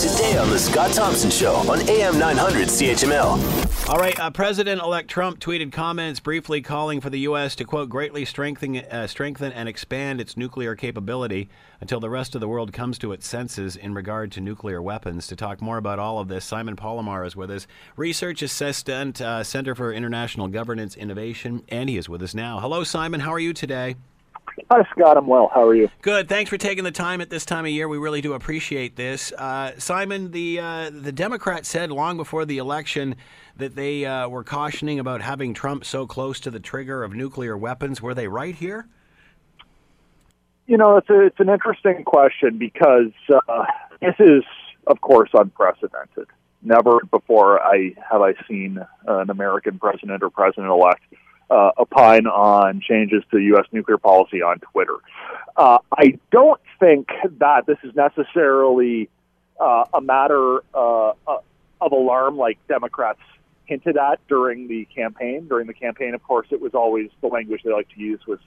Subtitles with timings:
[0.00, 3.88] today on The Scott Thompson Show on AM 900 CHML.
[3.90, 7.54] All right, uh, President elect Trump tweeted comments briefly calling for the U.S.
[7.56, 11.50] to, quote, greatly strengthen, uh, strengthen and expand its nuclear capability
[11.82, 15.26] until the rest of the world comes to its senses in regard to nuclear weapons.
[15.26, 19.44] To talk more about all of this, Simon Palamar is with us, research assistant, uh,
[19.44, 22.58] Center for International Governance Innovation, and he is with us now.
[22.58, 23.20] Hello, Simon.
[23.20, 23.96] How are you today?
[24.70, 25.16] Hi, Scott.
[25.16, 25.50] I'm well.
[25.52, 25.88] How are you?
[26.02, 26.28] Good.
[26.28, 27.88] Thanks for taking the time at this time of year.
[27.88, 29.32] We really do appreciate this.
[29.32, 33.16] Uh, Simon, the uh, the Democrats said long before the election
[33.56, 37.56] that they uh, were cautioning about having Trump so close to the trigger of nuclear
[37.56, 38.00] weapons.
[38.00, 38.86] Were they right here?
[40.66, 43.64] You know, it's a, it's an interesting question because uh,
[44.00, 44.44] this is,
[44.86, 46.28] of course, unprecedented.
[46.62, 51.02] Never before I have I seen an American president or president elect
[51.50, 53.66] uh, opine on changes to U.S.
[53.72, 54.96] nuclear policy on Twitter.
[55.56, 57.08] Uh, I don't think
[57.38, 59.08] that this is necessarily
[59.58, 61.38] uh, a matter uh, uh,
[61.80, 63.20] of alarm like Democrats
[63.66, 65.48] hinted at during the campaign.
[65.48, 68.38] During the campaign, of course, it was always the language they like to use was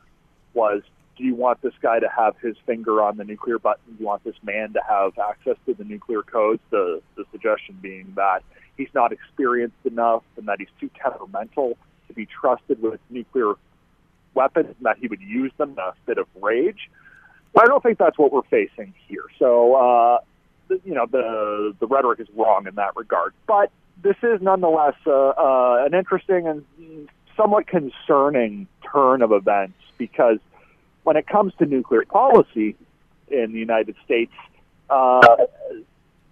[0.53, 0.81] was
[1.15, 3.83] do you want this guy to have his finger on the nuclear button?
[3.93, 6.61] Do you want this man to have access to the nuclear codes?
[6.69, 8.43] The the suggestion being that
[8.77, 11.77] he's not experienced enough and that he's too temperamental
[12.13, 13.53] to be trusted with nuclear
[14.33, 16.89] weapons and that he would use them in a fit of rage.
[17.53, 19.25] But I don't think that's what we're facing here.
[19.37, 20.17] So, uh,
[20.83, 23.33] you know, the the rhetoric is wrong in that regard.
[23.47, 30.39] But this is nonetheless uh, uh, an interesting and somewhat concerning turn of events because
[31.03, 32.75] when it comes to nuclear policy
[33.27, 34.33] in the United States,
[34.89, 35.37] uh,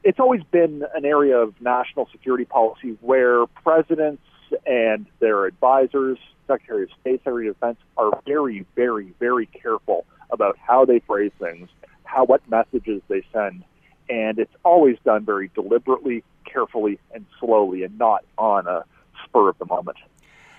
[0.03, 4.23] it's always been an area of national security policy where presidents
[4.65, 10.57] and their advisors, Secretary of State, Secretary of Defense, are very, very, very careful about
[10.57, 11.69] how they phrase things,
[12.03, 13.63] how what messages they send,
[14.09, 18.83] and it's always done very deliberately, carefully, and slowly, and not on a
[19.23, 19.97] spur of the moment.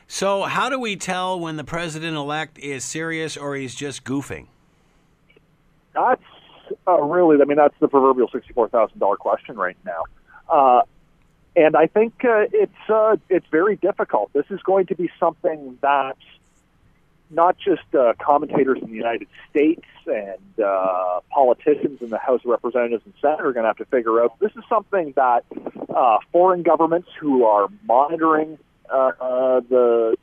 [0.07, 4.47] So, how do we tell when the president elect is serious or he's just goofing?
[5.95, 6.23] That's
[6.87, 10.03] uh, really, I mean, that's the proverbial sixty-four thousand dollar question right now.
[10.49, 10.83] Uh,
[11.55, 14.33] and I think uh, it's uh, it's very difficult.
[14.33, 16.17] This is going to be something that
[17.33, 22.51] not just uh, commentators in the United States and uh, politicians in the House of
[22.51, 24.39] Representatives and Senate are going to have to figure out.
[24.39, 25.45] This is something that
[25.95, 28.59] uh, foreign governments who are monitoring
[28.91, 30.17] uh, uh, the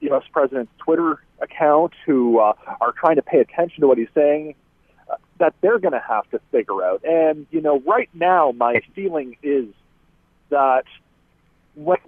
[0.00, 0.24] U.S.
[0.32, 4.54] president's Twitter account, who uh, are trying to pay attention to what he's saying,
[5.10, 7.04] uh, that they're going to have to figure out.
[7.04, 9.66] And you know, right now, my feeling is
[10.50, 10.84] that
[11.74, 11.98] when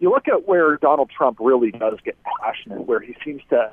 [0.00, 3.72] you look at where Donald Trump really does get passionate, where he seems to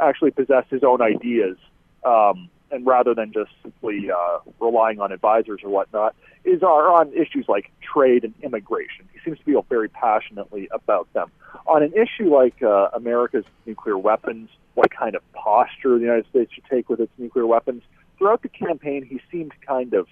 [0.00, 1.56] actually possess his own ideas,
[2.04, 6.14] um, and rather than just simply uh, relying on advisors or whatnot,
[6.44, 9.08] is are on issues like trade and immigration.
[9.12, 11.30] He seems to feel very passionately about them.
[11.66, 16.52] On an issue like uh, America's nuclear weapons, what kind of posture the United States
[16.54, 17.82] should take with its nuclear weapons,
[18.18, 20.06] throughout the campaign, he seemed kind of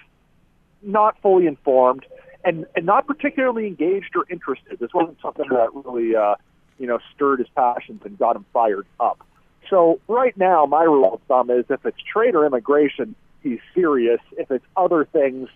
[0.83, 2.05] not fully informed
[2.45, 4.79] and, and not particularly engaged or interested.
[4.79, 6.37] This wasn't something that really, uh,
[6.79, 9.27] you know, stirred his passions and got him fired up.
[9.69, 14.21] So right now, my rule of thumb is if it's trade or immigration, he's serious.
[14.33, 15.49] If it's other things,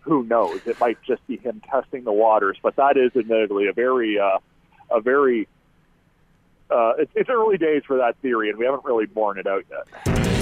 [0.00, 0.60] who knows?
[0.66, 2.58] It might just be him testing the waters.
[2.62, 4.38] But that is admittedly a very, uh,
[4.90, 5.48] a very,
[6.70, 9.64] uh, it's, it's early days for that theory, and we haven't really borne it out
[9.70, 10.41] yet.